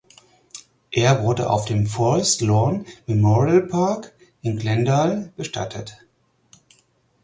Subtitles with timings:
[0.89, 5.95] Er wurde auf dem Forest Lawn Memorial Park in Glendale bestattet.